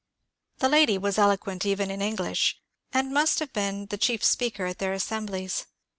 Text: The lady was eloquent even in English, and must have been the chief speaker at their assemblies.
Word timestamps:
The 0.57 0.67
lady 0.67 0.97
was 0.97 1.19
eloquent 1.19 1.63
even 1.63 1.91
in 1.91 2.01
English, 2.01 2.59
and 2.91 3.13
must 3.13 3.37
have 3.37 3.53
been 3.53 3.85
the 3.85 3.99
chief 3.99 4.23
speaker 4.23 4.65
at 4.65 4.79
their 4.79 4.93
assemblies. 4.93 5.67